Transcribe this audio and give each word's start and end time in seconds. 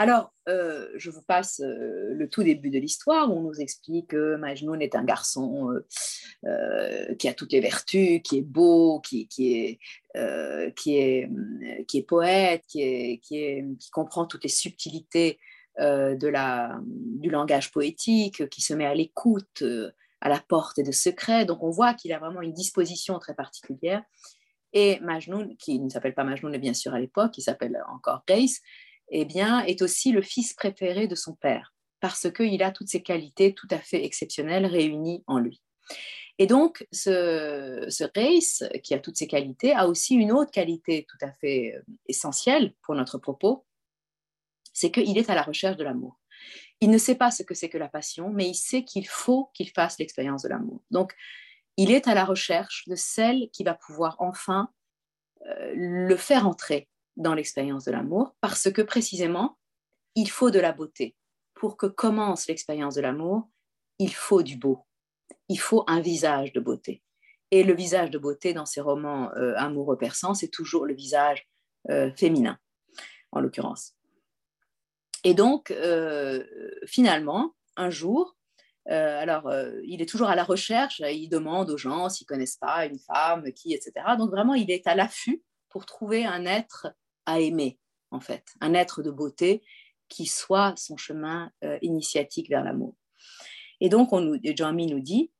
Alors, 0.00 0.32
euh, 0.48 0.88
je 0.96 1.10
vous 1.10 1.20
passe 1.20 1.60
euh, 1.60 2.14
le 2.14 2.26
tout 2.26 2.42
début 2.42 2.70
de 2.70 2.78
l'histoire 2.78 3.30
où 3.30 3.36
on 3.36 3.42
nous 3.42 3.60
explique 3.60 4.12
que 4.12 4.36
Majnun 4.36 4.80
est 4.80 4.94
un 4.94 5.04
garçon 5.04 5.78
euh, 6.46 7.14
qui 7.16 7.28
a 7.28 7.34
toutes 7.34 7.52
les 7.52 7.60
vertus, 7.60 8.22
qui 8.24 8.38
est 8.38 8.42
beau, 8.42 9.00
qui, 9.00 9.28
est, 9.30 9.78
qui, 10.74 10.96
est, 10.96 11.30
qui 11.86 11.98
est 11.98 12.02
poète, 12.02 12.64
qui, 12.66 13.62
comprend 13.92 14.24
toutes 14.24 14.44
les 14.44 14.48
subtilités 14.48 15.38
de 15.78 16.28
la, 16.28 16.80
du 16.86 17.28
langage 17.28 17.70
poétique, 17.70 18.48
qui 18.48 18.62
se 18.62 18.72
met 18.72 18.86
à 18.86 18.94
l'écoute, 18.94 19.62
à 20.22 20.30
la 20.30 20.40
porte 20.48 20.80
de 20.80 20.92
secrets. 20.92 21.44
Donc, 21.44 21.62
on 21.62 21.70
voit 21.70 21.92
qu'il 21.92 22.14
a 22.14 22.18
vraiment 22.18 22.40
une 22.40 22.54
disposition 22.54 23.18
très 23.18 23.34
particulière. 23.34 24.02
Et 24.72 24.98
Majnun, 25.00 25.56
qui 25.58 25.78
ne 25.78 25.90
s'appelle 25.90 26.14
pas 26.14 26.24
Majnun, 26.24 26.56
bien 26.56 26.74
sûr 26.74 26.94
à 26.94 27.00
l'époque, 27.00 27.32
qui 27.32 27.42
s'appelle 27.42 27.82
encore 27.92 28.22
Grace, 28.26 28.60
eh 29.10 29.24
bien, 29.24 29.60
est 29.64 29.82
aussi 29.82 30.12
le 30.12 30.22
fils 30.22 30.54
préféré 30.54 31.06
de 31.06 31.14
son 31.14 31.34
père, 31.34 31.74
parce 32.00 32.30
qu'il 32.30 32.62
a 32.62 32.70
toutes 32.70 32.88
ces 32.88 33.02
qualités 33.02 33.54
tout 33.54 33.68
à 33.70 33.78
fait 33.78 34.04
exceptionnelles 34.04 34.66
réunies 34.66 35.22
en 35.26 35.38
lui. 35.38 35.60
Et 36.38 36.46
donc, 36.46 36.86
ce, 36.90 37.84
ce 37.90 38.04
Reis, 38.14 38.80
qui 38.82 38.94
a 38.94 38.98
toutes 38.98 39.16
ces 39.16 39.26
qualités, 39.26 39.74
a 39.74 39.86
aussi 39.86 40.14
une 40.14 40.32
autre 40.32 40.50
qualité 40.50 41.06
tout 41.08 41.18
à 41.20 41.32
fait 41.32 41.74
euh, 41.76 41.82
essentielle 42.06 42.72
pour 42.82 42.94
notre 42.94 43.18
propos, 43.18 43.66
c'est 44.72 44.90
qu'il 44.90 45.18
est 45.18 45.28
à 45.28 45.34
la 45.34 45.42
recherche 45.42 45.76
de 45.76 45.84
l'amour. 45.84 46.18
Il 46.80 46.90
ne 46.90 46.98
sait 46.98 47.14
pas 47.14 47.30
ce 47.30 47.42
que 47.42 47.52
c'est 47.52 47.68
que 47.68 47.76
la 47.76 47.88
passion, 47.88 48.30
mais 48.30 48.48
il 48.48 48.54
sait 48.54 48.84
qu'il 48.84 49.06
faut 49.06 49.50
qu'il 49.52 49.68
fasse 49.70 49.98
l'expérience 49.98 50.42
de 50.42 50.48
l'amour. 50.48 50.80
Donc, 50.90 51.14
il 51.76 51.90
est 51.90 52.08
à 52.08 52.14
la 52.14 52.24
recherche 52.24 52.88
de 52.88 52.94
celle 52.94 53.50
qui 53.52 53.64
va 53.64 53.74
pouvoir 53.74 54.16
enfin 54.18 54.70
euh, 55.46 55.72
le 55.74 56.16
faire 56.16 56.46
entrer 56.46 56.88
dans 57.20 57.34
l'expérience 57.34 57.84
de 57.84 57.92
l'amour 57.92 58.34
parce 58.40 58.70
que 58.72 58.82
précisément, 58.82 59.58
il 60.14 60.30
faut 60.30 60.50
de 60.50 60.58
la 60.58 60.72
beauté. 60.72 61.14
Pour 61.54 61.76
que 61.76 61.86
commence 61.86 62.48
l'expérience 62.48 62.94
de 62.94 63.02
l'amour, 63.02 63.48
il 63.98 64.14
faut 64.14 64.42
du 64.42 64.56
beau. 64.56 64.86
Il 65.48 65.60
faut 65.60 65.84
un 65.86 66.00
visage 66.00 66.52
de 66.52 66.60
beauté. 66.60 67.02
Et 67.50 67.62
le 67.64 67.74
visage 67.74 68.10
de 68.10 68.18
beauté 68.18 68.54
dans 68.54 68.66
ces 68.66 68.80
romans 68.80 69.30
euh, 69.36 69.54
amoureux 69.56 69.98
persans, 69.98 70.34
c'est 70.34 70.48
toujours 70.48 70.86
le 70.86 70.94
visage 70.94 71.46
euh, 71.90 72.10
féminin, 72.14 72.58
en 73.32 73.40
l'occurrence. 73.40 73.94
Et 75.24 75.34
donc, 75.34 75.70
euh, 75.70 76.44
finalement, 76.86 77.54
un 77.76 77.90
jour, 77.90 78.36
alors, 78.86 79.52
il 79.84 80.02
est 80.02 80.08
toujours 80.08 80.30
à 80.30 80.34
la 80.34 80.42
recherche, 80.42 81.00
il 81.00 81.28
demande 81.28 81.70
aux 81.70 81.76
gens 81.76 82.08
s'ils 82.08 82.26
connaissent 82.26 82.56
pas 82.56 82.86
une 82.86 82.98
femme, 82.98 83.44
qui, 83.52 83.72
etc. 83.72 83.92
Donc, 84.18 84.30
vraiment, 84.30 84.54
il 84.54 84.68
est 84.68 84.84
à 84.88 84.96
l'affût 84.96 85.44
pour 85.68 85.86
trouver 85.86 86.24
un 86.24 86.44
être 86.44 86.88
à 87.26 87.40
aimer, 87.40 87.78
en 88.10 88.20
fait, 88.20 88.44
un 88.60 88.74
être 88.74 89.02
de 89.02 89.10
beauté 89.10 89.62
qui 90.08 90.26
soit 90.26 90.74
son 90.76 90.96
chemin 90.96 91.50
euh, 91.64 91.78
initiatique 91.82 92.48
vers 92.48 92.64
l'amour. 92.64 92.96
Et 93.80 93.88
donc, 93.88 94.12
on 94.12 94.20
nous, 94.20 94.36
nous 94.36 95.00
dit, 95.00 95.30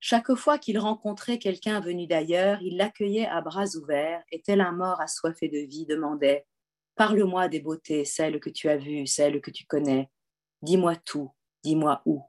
chaque 0.00 0.34
fois 0.34 0.58
qu'il 0.58 0.78
rencontrait 0.78 1.38
quelqu'un 1.38 1.80
venu 1.80 2.06
d'ailleurs, 2.06 2.60
il 2.62 2.76
l'accueillait 2.76 3.26
à 3.26 3.40
bras 3.40 3.66
ouverts 3.76 4.22
et 4.30 4.40
tel 4.42 4.60
un 4.60 4.72
mort 4.72 5.00
assoiffé 5.00 5.48
de 5.48 5.58
vie 5.58 5.86
demandait 5.86 6.46
Parle-moi 6.94 7.48
des 7.48 7.60
beautés, 7.60 8.04
celles 8.04 8.40
que 8.40 8.50
tu 8.50 8.68
as 8.68 8.76
vues, 8.76 9.06
celles 9.06 9.40
que 9.40 9.52
tu 9.52 9.64
connais. 9.66 10.10
Dis-moi 10.62 10.96
tout, 10.96 11.30
dis-moi 11.62 12.02
où. 12.06 12.22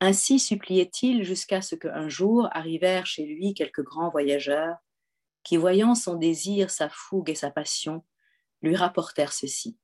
Ainsi 0.00 0.38
suppliait-il 0.38 1.22
jusqu'à 1.22 1.62
ce 1.62 1.76
qu'un 1.76 2.08
jour 2.08 2.48
arrivèrent 2.52 3.06
chez 3.06 3.24
lui 3.24 3.54
quelques 3.54 3.82
grands 3.82 4.10
voyageurs 4.10 4.76
qui, 5.46 5.56
voyant 5.56 5.94
son 5.94 6.16
désir, 6.16 6.70
sa 6.70 6.88
fougue 6.88 7.30
et 7.30 7.36
sa 7.36 7.52
passion, 7.52 8.04
lui 8.62 8.74
rapportèrent 8.74 9.32
ceci. 9.32 9.78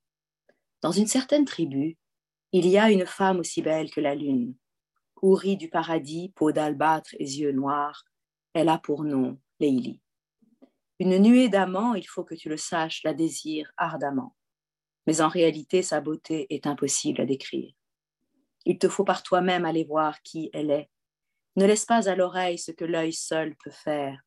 Dans 0.81 0.91
une 0.91 1.07
certaine 1.07 1.45
tribu, 1.45 1.97
il 2.51 2.67
y 2.67 2.79
a 2.79 2.91
une 2.91 3.07
femme 3.07 3.39
aussi 3.39 3.63
belle 3.63 3.89
que 3.93 4.01
la 4.01 4.17
lune. 4.17 4.57
Hourie 5.23 5.57
du 5.57 5.71
paradis, 5.71 6.33
peau 6.35 6.51
d'albâtre 6.51 7.15
et 7.21 7.25
yeux 7.25 7.53
noirs, 7.53 8.05
elle 8.55 8.69
a 8.69 8.77
pour 8.77 9.05
nom 9.05 9.39
Leili. 9.61 10.01
Une 10.99 11.19
nuée 11.19 11.49
d'amants, 11.49 11.95
il 11.95 12.09
faut 12.09 12.25
que 12.25 12.34
tu 12.34 12.49
le 12.49 12.56
saches, 12.56 13.05
la 13.05 13.15
désire 13.15 13.71
ardemment. 13.77 14.34
Mais 15.06 15.21
en 15.21 15.28
réalité, 15.28 15.83
sa 15.83 16.01
beauté 16.01 16.53
est 16.53 16.67
impossible 16.67 17.21
à 17.21 17.25
décrire. 17.25 17.72
Il 18.65 18.78
te 18.78 18.89
faut 18.89 19.05
par 19.05 19.22
toi-même 19.22 19.65
aller 19.65 19.84
voir 19.84 20.22
qui 20.22 20.51
elle 20.53 20.72
est. 20.72 20.91
Ne 21.55 21.67
laisse 21.67 21.84
pas 21.84 22.09
à 22.09 22.17
l'oreille 22.17 22.59
ce 22.59 22.72
que 22.72 22.84
l'œil 22.84 23.12
seul 23.12 23.55
peut 23.62 23.71
faire 23.71 24.21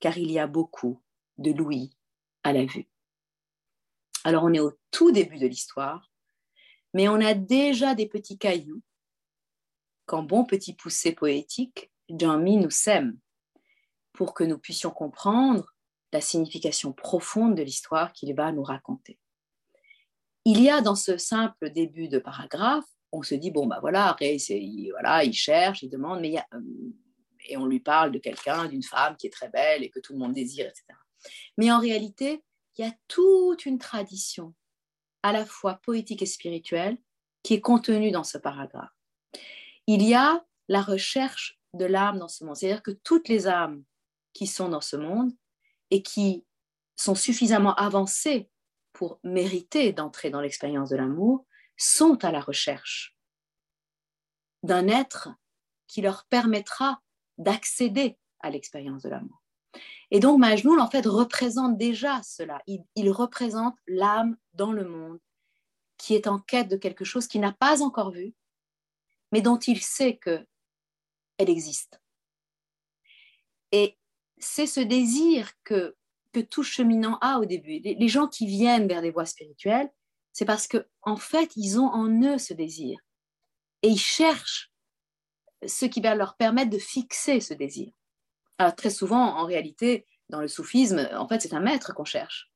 car 0.00 0.18
il 0.18 0.30
y 0.30 0.38
a 0.38 0.46
beaucoup 0.46 1.02
de 1.38 1.52
louis 1.52 1.96
à 2.42 2.52
la 2.52 2.64
vue. 2.64 2.88
Alors 4.24 4.44
on 4.44 4.52
est 4.52 4.60
au 4.60 4.72
tout 4.90 5.12
début 5.12 5.38
de 5.38 5.46
l'histoire, 5.46 6.10
mais 6.94 7.08
on 7.08 7.20
a 7.20 7.34
déjà 7.34 7.94
des 7.94 8.06
petits 8.06 8.38
cailloux 8.38 8.82
qu'en 10.06 10.22
bon 10.22 10.44
petit 10.44 10.74
poussé 10.74 11.12
poétique, 11.12 11.90
Jean-Mi 12.08 12.56
nous 12.56 12.70
sème 12.70 13.18
pour 14.12 14.32
que 14.32 14.44
nous 14.44 14.58
puissions 14.58 14.90
comprendre 14.90 15.74
la 16.12 16.20
signification 16.20 16.92
profonde 16.92 17.56
de 17.56 17.62
l'histoire 17.62 18.12
qu'il 18.12 18.34
va 18.34 18.52
nous 18.52 18.62
raconter. 18.62 19.18
Il 20.44 20.62
y 20.62 20.70
a 20.70 20.80
dans 20.80 20.94
ce 20.94 21.18
simple 21.18 21.70
début 21.70 22.08
de 22.08 22.18
paragraphe, 22.18 22.84
on 23.12 23.22
se 23.22 23.34
dit, 23.34 23.50
bon, 23.50 23.66
bah 23.66 23.78
voilà, 23.80 24.16
il, 24.20 24.90
voilà, 24.92 25.24
il 25.24 25.34
cherche, 25.34 25.82
il 25.82 25.90
demande, 25.90 26.20
mais 26.20 26.28
il 26.28 26.34
y 26.34 26.38
a, 26.38 26.46
euh, 26.54 26.60
et 27.48 27.56
on 27.56 27.66
lui 27.66 27.80
parle 27.80 28.12
de 28.12 28.18
quelqu'un, 28.18 28.66
d'une 28.66 28.82
femme 28.82 29.16
qui 29.16 29.26
est 29.26 29.32
très 29.32 29.48
belle 29.48 29.82
et 29.82 29.90
que 29.90 30.00
tout 30.00 30.12
le 30.12 30.18
monde 30.18 30.32
désire, 30.32 30.66
etc. 30.66 30.84
Mais 31.56 31.70
en 31.70 31.80
réalité, 31.80 32.42
il 32.76 32.84
y 32.84 32.88
a 32.88 32.94
toute 33.08 33.66
une 33.66 33.78
tradition, 33.78 34.54
à 35.22 35.32
la 35.32 35.46
fois 35.46 35.80
poétique 35.82 36.22
et 36.22 36.26
spirituelle, 36.26 36.98
qui 37.42 37.54
est 37.54 37.60
contenue 37.60 38.10
dans 38.10 38.24
ce 38.24 38.38
paragraphe. 38.38 38.90
Il 39.86 40.02
y 40.02 40.14
a 40.14 40.44
la 40.68 40.82
recherche 40.82 41.58
de 41.74 41.84
l'âme 41.84 42.18
dans 42.18 42.28
ce 42.28 42.44
monde, 42.44 42.56
c'est-à-dire 42.56 42.82
que 42.82 42.90
toutes 42.90 43.28
les 43.28 43.46
âmes 43.46 43.84
qui 44.32 44.46
sont 44.46 44.68
dans 44.68 44.80
ce 44.80 44.96
monde 44.96 45.32
et 45.90 46.02
qui 46.02 46.44
sont 46.96 47.14
suffisamment 47.14 47.74
avancées 47.74 48.50
pour 48.92 49.20
mériter 49.22 49.92
d'entrer 49.92 50.30
dans 50.30 50.40
l'expérience 50.40 50.90
de 50.90 50.96
l'amour 50.96 51.46
sont 51.76 52.24
à 52.24 52.32
la 52.32 52.40
recherche 52.40 53.16
d'un 54.62 54.88
être 54.88 55.28
qui 55.86 56.02
leur 56.02 56.24
permettra 56.26 57.00
d'accéder 57.38 58.18
à 58.40 58.50
l'expérience 58.50 59.02
de 59.02 59.08
l'amour. 59.08 59.42
Et 60.10 60.20
donc 60.20 60.38
Majnun, 60.38 60.78
en 60.78 60.90
fait, 60.90 61.06
représente 61.06 61.76
déjà 61.76 62.22
cela. 62.22 62.62
Il, 62.66 63.10
représente 63.10 63.76
l'âme 63.86 64.36
dans 64.54 64.72
le 64.72 64.86
monde 64.88 65.18
qui 65.98 66.14
est 66.14 66.26
en 66.26 66.38
quête 66.38 66.68
de 66.68 66.76
quelque 66.76 67.04
chose 67.04 67.26
qu'il 67.26 67.40
n'a 67.40 67.52
pas 67.52 67.82
encore 67.82 68.10
vu, 68.10 68.34
mais 69.32 69.40
dont 69.40 69.58
il 69.58 69.80
sait 69.82 70.16
que 70.16 70.46
elle 71.38 71.50
existe. 71.50 72.00
Et 73.72 73.98
c'est 74.38 74.66
ce 74.66 74.80
désir 74.80 75.50
que, 75.64 75.96
que 76.32 76.40
tout 76.40 76.62
cheminant 76.62 77.18
a 77.20 77.38
au 77.38 77.44
début. 77.44 77.80
Les, 77.80 77.94
les 77.94 78.08
gens 78.08 78.28
qui 78.28 78.46
viennent 78.46 78.88
vers 78.88 79.02
des 79.02 79.10
voies 79.10 79.26
spirituelles, 79.26 79.90
c'est 80.32 80.44
parce 80.44 80.68
que 80.68 80.86
en 81.02 81.16
fait, 81.16 81.50
ils 81.56 81.80
ont 81.80 81.88
en 81.88 82.08
eux 82.22 82.38
ce 82.38 82.54
désir 82.54 82.98
et 83.82 83.88
ils 83.88 83.98
cherchent 83.98 84.70
ce 85.64 85.86
qui 85.86 86.00
va 86.00 86.14
leur 86.14 86.36
permettre 86.36 86.70
de 86.70 86.78
fixer 86.78 87.40
ce 87.40 87.54
désir. 87.54 87.92
Très 88.76 88.90
souvent, 88.90 89.36
en 89.36 89.44
réalité, 89.44 90.06
dans 90.28 90.40
le 90.40 90.48
soufisme, 90.48 91.08
en 91.14 91.28
fait, 91.28 91.40
c'est 91.40 91.54
un 91.54 91.60
maître 91.60 91.94
qu'on 91.94 92.04
cherche. 92.04 92.50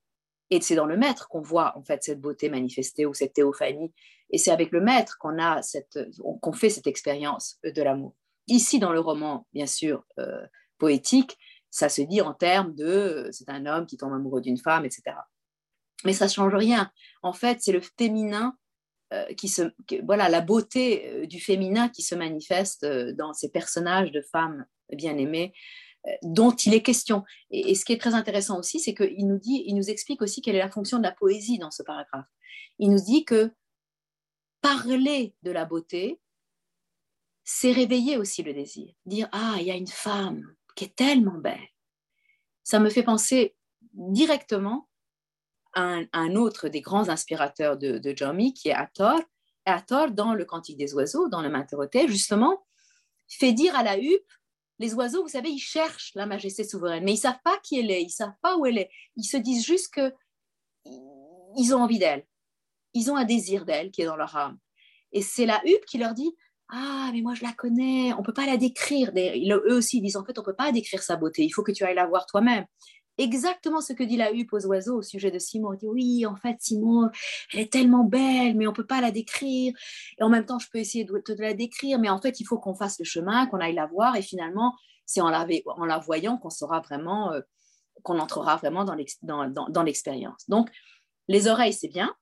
Et 0.51 0.61
c'est 0.61 0.75
dans 0.75 0.87
le 0.87 0.97
maître 0.97 1.29
qu'on 1.29 1.41
voit 1.41 1.77
en 1.77 1.83
fait 1.83 2.03
cette 2.03 2.21
beauté 2.21 2.49
manifestée 2.49 3.07
ou 3.07 3.15
cette 3.15 3.35
théophanie. 3.35 3.93
Et 4.31 4.39
c'est 4.39 4.51
avec 4.51 4.73
le 4.73 4.81
maître 4.81 5.17
qu'on 5.19 5.39
a 5.39 5.63
cette, 5.63 5.99
qu'on 6.41 6.53
fait 6.53 6.71
cette 6.71 6.87
expérience 6.87 7.59
de 7.63 7.83
l'amour. 7.83 8.15
Ici, 8.49 8.79
dans 8.79 8.93
le 8.93 9.01
roman, 9.01 9.47
bien 9.53 9.67
sûr, 9.67 10.05
euh, 10.19 10.45
poétique, 10.79 11.39
ça 11.71 11.89
se 11.89 12.03
dit 12.03 12.21
en 12.21 12.35
termes 12.35 12.75
de 12.75 13.29
c'est 13.31 13.49
un 13.49 13.67
homme 13.67 13.87
qui 13.87 13.97
tombe 13.97 14.13
amoureux 14.13 14.41
d'une 14.41 14.59
femme, 14.59 14.85
etc. 14.85 15.17
Mais 16.05 16.13
ça 16.13 16.27
change 16.27 16.55
rien. 16.55 16.91
En 17.23 17.33
fait, 17.33 17.59
c'est 17.61 17.73
le 17.73 17.81
féminin 17.81 18.57
euh, 18.57 18.60
qui 19.37 19.49
se, 19.49 19.63
voilà, 20.05 20.29
la 20.29 20.41
beauté 20.41 21.09
euh, 21.09 21.27
du 21.27 21.41
féminin 21.41 21.89
qui 21.89 22.03
se 22.03 22.15
manifeste 22.15 22.85
euh, 22.85 23.13
dans 23.13 23.33
ces 23.33 23.51
personnages 23.51 24.13
de 24.13 24.23
femmes 24.23 24.67
bien-aimées 24.93 25.53
dont 26.23 26.53
il 26.53 26.73
est 26.73 26.83
question. 26.83 27.25
Et, 27.51 27.75
ce 27.75 27.85
qui 27.85 27.93
est 27.93 28.01
très 28.01 28.15
intéressant 28.15 28.59
aussi, 28.59 28.81
c'est 28.81 28.95
qu'il 28.95 29.27
nous 29.27 29.39
dit, 29.39 29.65
il 29.67 29.75
nous 29.75 29.91
explique 29.91 30.23
aussi 30.23 30.41
quelle 30.41 30.57
est 30.57 30.61
la 30.61 30.71
fonction 30.71 30.97
de 30.97 31.03
la 31.03 31.13
poésie 31.13 31.59
dans 31.59 31.71
ce 31.71 31.83
paragraphe. 31.83 32.25
Il 32.79 32.91
nous 32.91 33.05
dit 33.05 33.27
que 33.27 33.53
parler 34.63 35.35
de 35.43 35.51
la 35.51 35.67
beauté, 35.67 36.19
c'est 37.45 37.73
réveiller 37.73 38.17
aussi 38.17 38.43
le 38.43 38.55
désir. 38.55 38.95
Dire 39.05 39.29
ah, 39.33 39.57
il 39.61 39.67
y 39.67 39.71
a 39.71 39.77
une 39.77 39.87
femme 39.87 40.43
qui 40.75 40.85
est 40.85 40.97
tellement 40.97 41.37
belle. 41.37 41.69
Ça 42.63 42.79
me 42.79 42.89
fait 42.89 43.03
penser 43.03 43.55
directement 43.93 44.89
un, 45.75 46.35
autre 46.35 46.69
des 46.69 46.81
grands 46.81 47.09
inspirateurs 47.09 47.77
de, 47.77 47.99
de 47.99 48.51
qui 48.53 48.69
est 48.69 48.75
Hathor. 48.75 49.21
Hathor, 49.67 50.11
dans 50.11 50.35
le 50.35 50.45
Cantique 50.45 50.79
des 50.79 50.95
oiseaux, 50.95 51.29
dans 51.29 51.43
le 51.43 51.51
Matheroté, 51.51 52.09
justement, 52.09 52.65
fait 53.29 53.53
dire 53.53 53.77
à 53.77 53.83
la 53.83 53.99
huppe, 53.99 54.33
les 54.79 54.95
oiseaux, 54.95 55.23
vous 55.23 55.29
savez, 55.29 55.51
ils 55.51 55.59
cherchent 55.59 56.13
la 56.15 56.27
majesté 56.27 56.65
souveraine, 56.65 57.05
mais 57.05 57.13
ils 57.13 57.19
savent 57.19 57.41
pas 57.45 57.59
qui 57.63 57.79
elle 57.79 57.91
est, 57.91 58.03
ils 58.03 58.11
savent 58.11 58.35
pas 58.41 58.57
où 58.57 58.65
elle 58.65 58.79
est. 58.79 58.91
Ils 59.17 59.25
se 59.25 59.37
disent 59.37 59.65
juste 59.65 59.93
que 59.93 60.13
ils 61.57 61.75
ont 61.75 61.83
envie 61.83 61.99
d'elle. 61.99 62.27
ils 62.95 63.11
ont 63.11 63.17
un 63.17 63.25
désir 63.25 63.67
d'elle 63.67 63.91
qui 63.91 64.03
est 64.03 64.07
dans 64.07 64.17
leur 64.17 64.35
âme. 64.37 64.59
Et 65.13 65.23
c'est 65.23 65.45
la 65.45 65.61
huppe 65.67 65.85
qui 65.85 65.99
leur 65.99 66.15
dit 66.15 66.35
Ah, 66.71 67.11
mais 67.13 67.21
moi 67.21 67.35
je 67.35 67.45
la 67.45 67.53
connais, 67.53 68.15
on 68.15 68.23
peut 68.23 68.33
pas 68.33 68.47
la 68.47 68.57
décrire. 68.57 69.13
Eux 69.15 69.77
aussi 69.77 70.01
disent 70.01 70.17
En 70.17 70.25
fait, 70.25 70.39
on 70.39 70.43
ne 70.43 70.47
peut 70.47 70.57
pas 70.57 70.73
décrire 70.73 71.03
sa 71.03 71.17
beauté, 71.17 71.45
il 71.45 71.51
faut 71.51 71.63
que 71.63 71.73
tu 71.73 71.85
ailles 71.85 71.95
la 71.95 72.07
voir 72.07 72.25
toi-même. 72.27 72.65
Exactement 73.21 73.83
ce 73.83 73.93
que 73.93 74.03
dit 74.03 74.17
la 74.17 74.33
huppe 74.33 74.55
aux 74.55 74.65
oiseaux 74.65 74.97
au 74.97 75.03
sujet 75.03 75.31
de 75.31 75.39
Simon. 75.39 75.75
Elle 75.75 75.79
dit 75.79 75.87
Oui, 75.87 76.27
en 76.27 76.37
fait, 76.37 76.57
Simon, 76.59 77.11
elle 77.53 77.61
est 77.61 77.71
tellement 77.71 78.03
belle, 78.03 78.57
mais 78.57 78.67
on 78.67 78.71
ne 78.71 78.75
peut 78.75 78.87
pas 78.87 79.03
la 79.03 79.11
décrire. 79.11 79.75
Et 80.19 80.23
en 80.23 80.31
même 80.31 80.47
temps, 80.47 80.59
je 80.59 80.69
peux 80.73 80.79
essayer 80.79 81.05
de, 81.05 81.13
de 81.13 81.43
la 81.43 81.53
décrire, 81.53 81.99
mais 81.99 82.09
en 82.09 82.19
fait, 82.19 82.41
il 82.41 82.45
faut 82.45 82.59
qu'on 82.59 82.75
fasse 82.75 82.99
le 82.99 83.05
chemin, 83.05 83.47
qu'on 83.47 83.61
aille 83.61 83.75
la 83.75 83.85
voir. 83.85 84.17
Et 84.17 84.23
finalement, 84.23 84.75
c'est 85.05 85.21
en 85.21 85.29
la, 85.29 85.47
en 85.67 85.85
la 85.85 85.99
voyant 85.99 86.39
qu'on 86.39 86.49
saura 86.49 86.81
vraiment, 86.81 87.31
euh, 87.33 87.43
qu'on 88.03 88.19
entrera 88.19 88.57
vraiment 88.57 88.87
dans 88.87 89.83
l'expérience. 89.83 90.49
Donc, 90.49 90.71
les 91.29 91.47
oreilles, 91.47 91.75
c'est 91.75 91.89
bien, 91.89 92.15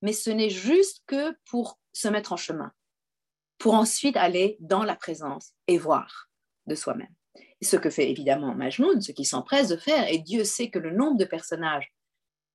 mais 0.00 0.12
ce 0.12 0.30
n'est 0.30 0.48
juste 0.48 1.02
que 1.06 1.36
pour 1.50 1.80
se 1.92 2.06
mettre 2.06 2.32
en 2.32 2.36
chemin, 2.36 2.70
pour 3.58 3.74
ensuite 3.74 4.16
aller 4.16 4.58
dans 4.60 4.84
la 4.84 4.94
présence 4.94 5.54
et 5.66 5.76
voir 5.76 6.28
de 6.68 6.76
soi-même. 6.76 7.12
Ce 7.62 7.76
que 7.76 7.90
fait 7.90 8.10
évidemment 8.10 8.54
Majnoun, 8.54 9.00
ce 9.00 9.12
qu'il 9.12 9.26
s'empresse 9.26 9.68
de 9.68 9.76
faire, 9.76 10.08
et 10.08 10.18
Dieu 10.18 10.44
sait 10.44 10.70
que 10.70 10.78
le 10.78 10.90
nombre 10.90 11.18
de 11.18 11.24
personnages 11.24 11.92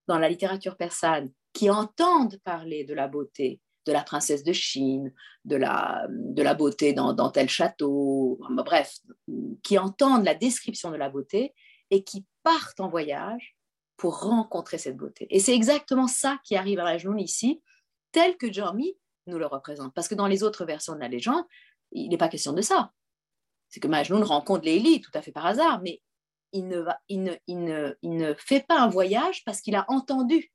dans 0.07 0.19
la 0.19 0.29
littérature 0.29 0.77
persane 0.77 1.31
qui 1.53 1.69
entendent 1.69 2.37
parler 2.43 2.83
de 2.83 2.93
la 2.93 3.07
beauté 3.07 3.61
de 3.85 3.91
la 3.91 4.03
princesse 4.03 4.43
de 4.43 4.53
Chine, 4.53 5.13
de 5.45 5.55
la, 5.55 6.07
beauté 6.55 6.93
dans, 6.93 7.29
tel 7.29 7.47
château, 7.49 8.39
bref, 8.49 8.97
qui 9.63 9.77
entendent 9.77 10.25
la 10.25 10.35
description 10.35 10.91
de 10.91 10.95
la 10.95 11.09
beauté 11.09 11.53
et 11.91 12.03
qui 12.03 12.25
partent 12.43 12.79
en 12.79 12.89
voyage 12.89 13.55
pour 13.97 14.21
rencontrer 14.21 14.77
cette 14.77 14.97
beauté. 14.97 15.27
Et 15.29 15.39
c'est 15.39 15.53
exactement 15.53 16.07
ça 16.07 16.39
qui 16.43 16.55
arrive 16.55 16.79
à 16.79 16.83
Majnun 16.83 17.17
ici, 17.17 17.61
tel 18.11 18.37
que 18.37 18.51
Jeremy 18.51 18.97
nous 19.27 19.37
le 19.37 19.45
représente. 19.45 19.93
Parce 19.93 20.07
que 20.07 20.15
dans 20.15 20.27
les 20.27 20.43
autres 20.43 20.65
versions 20.65 20.93
de 20.93 20.99
la 20.99 21.07
légende, 21.07 21.45
il 21.91 22.09
n'est 22.09 22.17
pas 22.17 22.27
question 22.27 22.53
de 22.53 22.61
ça. 22.61 22.91
C'est 23.69 23.79
que 23.79 23.87
Majnun 23.87 24.23
rencontre 24.23 24.65
Lélie 24.65 25.01
tout 25.01 25.11
à 25.13 25.21
fait 25.21 25.31
par 25.31 25.45
hasard, 25.45 25.81
mais 25.81 26.01
il 26.51 26.67
ne, 26.67 26.79
va, 26.79 26.99
il 27.09 27.23
ne, 27.23 27.33
il 27.47 27.63
ne, 27.63 27.95
il 28.01 28.15
ne 28.15 28.33
fait 28.35 28.65
pas 28.65 28.79
un 28.79 28.87
voyage 28.87 29.43
parce 29.43 29.61
qu'il 29.61 29.75
a 29.75 29.85
entendu, 29.89 30.51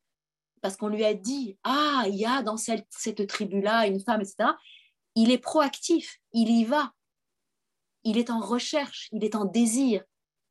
parce 0.62 0.76
qu'on 0.76 0.88
lui 0.88 1.04
a 1.04 1.14
dit, 1.14 1.58
ah, 1.64 2.04
il 2.06 2.14
y 2.14 2.24
a 2.24 2.42
dans 2.42 2.56
cette, 2.56 2.86
cette 2.90 3.26
tribu-là 3.26 3.86
une 3.86 4.00
femme, 4.00 4.20
etc. 4.20 4.50
Il 5.14 5.30
est 5.30 5.38
proactif, 5.38 6.18
il 6.32 6.50
y 6.50 6.64
va, 6.64 6.92
il 8.04 8.16
est 8.16 8.30
en 8.30 8.40
recherche, 8.40 9.08
il 9.12 9.24
est 9.24 9.34
en 9.34 9.44
désir. 9.44 10.02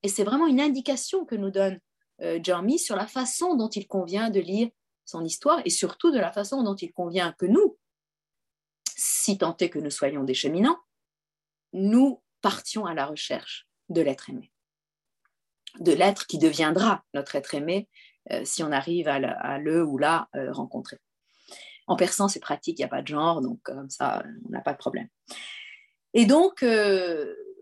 Et 0.04 0.08
c'est 0.08 0.24
vraiment 0.24 0.48
une 0.48 0.62
indication 0.62 1.26
que 1.26 1.36
nous 1.36 1.50
donne 1.52 1.80
euh, 2.22 2.40
Jeremy 2.42 2.78
sur 2.78 2.96
la 2.96 3.08
façon 3.08 3.56
dont 3.56 3.70
il 3.70 3.88
convient 3.88 4.30
de 4.30 4.40
lire 4.40 4.70
son 5.06 5.24
histoire 5.26 5.62
et 5.66 5.70
surtout 5.70 6.12
de 6.12 6.20
la 6.20 6.32
façon 6.32 6.64
dont 6.64 6.76
il 6.76 6.94
convient 6.94 7.34
que 7.34 7.46
nous, 7.46 7.78
si 8.96 9.38
tant 9.38 9.56
est 9.58 9.70
que 9.70 9.80
nous 9.80 9.90
soyons 9.90 10.24
des 10.24 10.34
cheminants, 10.34 10.78
nous 11.74 12.22
partions 12.42 12.86
à 12.86 12.94
la 12.94 13.06
recherche 13.06 13.68
de 13.90 14.02
l'être 14.02 14.30
aimé, 14.30 14.52
de 15.80 15.92
l'être 15.92 16.28
qui 16.28 16.38
deviendra 16.38 17.04
notre 17.14 17.36
être 17.36 17.56
aimé 17.56 17.90
euh, 18.32 18.44
si 18.46 18.64
on 18.64 18.72
arrive 18.72 19.08
à 19.08 19.58
le, 19.58 19.84
ou 19.84 19.98
la 19.98 20.28
euh, 20.36 20.52
rencontrer. 20.52 20.98
En 21.88 21.96
persan, 21.96 22.28
c'est 22.28 22.40
pratique, 22.40 22.78
il 22.78 22.82
n'y 22.82 22.86
a 22.86 22.90
pas 22.90 23.02
de 23.02 23.08
genre, 23.08 23.42
donc 23.42 23.60
comme 23.64 23.90
ça, 23.90 24.24
on 24.46 24.50
n'a 24.50 24.62
pas 24.62 24.74
de 24.74 24.78
problème. 24.78 25.08
Et 26.14 26.26
donc, 26.26 26.64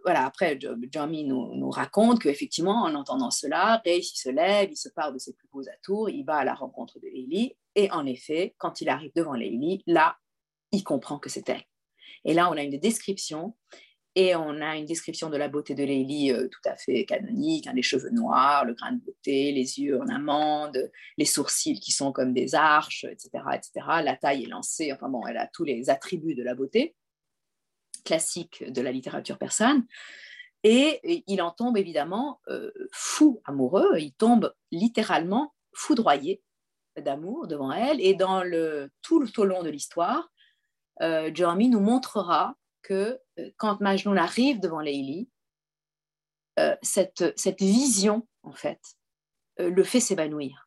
voilà, 0.07 0.25
après, 0.25 0.57
Jamie 0.89 1.25
nous, 1.25 1.53
nous 1.55 1.69
raconte 1.69 2.21
qu'effectivement, 2.21 2.83
en 2.83 2.95
entendant 2.95 3.29
cela, 3.29 3.81
Ray 3.85 4.01
se 4.03 4.29
lève, 4.29 4.69
il 4.71 4.77
se 4.77 4.87
part 4.87 5.11
de 5.11 5.17
ses 5.17 5.33
plus 5.33 5.49
beaux 5.51 5.67
atours, 5.67 6.09
il 6.09 6.23
va 6.23 6.37
à 6.37 6.45
la 6.45 6.53
rencontre 6.53 6.97
de 7.01 7.07
Leili, 7.07 7.57
et 7.75 7.91
en 7.91 8.05
effet, 8.05 8.55
quand 8.57 8.79
il 8.79 8.87
arrive 8.87 9.11
devant 9.15 9.33
Leili, 9.33 9.83
là, 9.85 10.17
il 10.71 10.83
comprend 10.85 11.19
que 11.19 11.29
c'est 11.29 11.49
elle. 11.49 11.63
Et 12.23 12.33
là, 12.33 12.49
on 12.49 12.53
a 12.53 12.63
une 12.63 12.79
description, 12.79 13.57
et 14.17 14.35
on 14.35 14.61
a 14.61 14.75
une 14.75 14.85
description 14.85 15.29
de 15.29 15.37
la 15.37 15.47
beauté 15.47 15.75
de 15.75 15.83
Leili 15.83 16.31
euh, 16.31 16.47
tout 16.47 16.67
à 16.67 16.75
fait 16.75 17.05
canonique, 17.05 17.67
hein, 17.67 17.73
les 17.75 17.83
cheveux 17.83 18.09
noirs, 18.09 18.65
le 18.65 18.73
grain 18.73 18.93
de 18.93 18.99
beauté, 18.99 19.51
les 19.51 19.79
yeux 19.79 20.01
en 20.01 20.07
amande, 20.07 20.89
les 21.19 21.25
sourcils 21.25 21.79
qui 21.79 21.91
sont 21.91 22.11
comme 22.11 22.33
des 22.33 22.55
arches, 22.55 23.03
etc., 23.03 23.29
etc. 23.53 23.85
La 24.03 24.17
taille 24.17 24.45
est 24.45 24.47
lancée, 24.47 24.91
enfin 24.91 25.07
bon, 25.07 25.21
elle 25.27 25.37
a 25.37 25.45
tous 25.45 25.65
les 25.65 25.91
attributs 25.91 26.33
de 26.33 26.41
la 26.41 26.55
beauté 26.55 26.95
classique 28.05 28.63
de 28.67 28.81
la 28.81 28.91
littérature 28.91 29.37
persane. 29.37 29.85
Et 30.63 31.23
il 31.27 31.39
en 31.43 31.51
tombe 31.51 31.77
évidemment 31.77 32.41
euh, 32.47 32.71
fou 32.91 33.39
amoureux, 33.45 33.99
il 33.99 34.13
tombe 34.13 34.51
littéralement 34.71 35.53
foudroyé 35.73 36.41
d'amour 36.99 37.45
devant 37.45 37.71
elle. 37.71 38.01
Et 38.01 38.15
dans 38.15 38.41
le, 38.41 38.89
tout 39.03 39.19
le 39.19 39.45
long 39.45 39.61
de 39.61 39.69
l'histoire, 39.69 40.27
euh, 41.03 41.29
Jeremy 41.31 41.69
nous 41.69 41.81
montrera 41.81 42.55
que 42.81 43.19
quand 43.57 43.79
Majnun 43.81 44.17
arrive 44.17 44.59
devant 44.59 44.79
Leili, 44.79 45.29
cette, 46.81 47.37
cette 47.37 47.59
vision, 47.59 48.27
en 48.41 48.51
fait, 48.51 48.79
le 49.59 49.83
fait 49.83 49.99
s'évanouir. 49.99 50.65